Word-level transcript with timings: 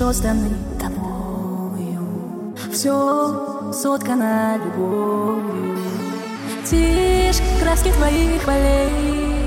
созданы 0.00 0.48
тобою. 0.80 2.54
Все 2.72 3.70
соткано 3.70 4.58
любовью. 4.64 5.76
Тишь 6.64 7.42
краски 7.62 7.92
твоих 7.92 8.42
полей. 8.46 9.44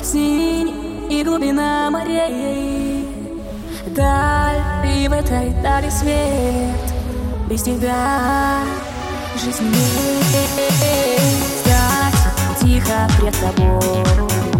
Синь 0.00 1.10
и 1.10 1.24
глубина 1.24 1.90
морей. 1.90 3.04
Даль 3.96 4.62
и 4.94 5.08
в 5.08 5.12
этой 5.12 5.50
дали 5.60 5.90
свет. 5.90 6.94
Без 7.50 7.64
тебя 7.64 8.60
жизнь 9.42 9.64
не 9.64 10.68
Стать 11.64 12.60
тихо 12.60 13.08
пред 13.18 13.34
тобой 13.40 14.57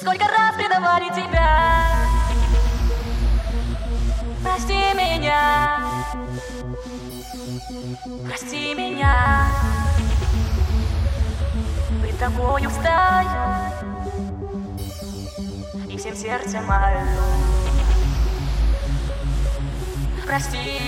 Сколько 0.00 0.24
раз 0.26 0.54
предавали 0.56 1.10
тебя? 1.10 1.84
Прости 4.42 4.94
меня. 4.94 5.80
Прости 8.26 8.74
меня. 8.74 9.48
Пред 12.00 12.18
тобою 12.18 12.70
встаю 12.70 13.28
И 15.90 15.98
всем 15.98 16.16
сердцем 16.16 16.64
молю. 16.64 17.06
Прости. 20.24 20.80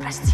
Прости 0.00 0.32